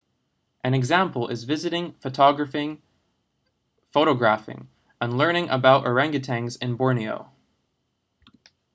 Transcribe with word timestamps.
an 0.63 0.73
example 0.73 1.27
is 1.27 1.43
visiting 1.43 1.93
photographing 2.01 2.79
and 4.99 5.15
learning 5.19 5.47
about 5.51 5.83
organgatuangs 5.85 6.57
in 6.59 6.73
borneo 6.75 7.31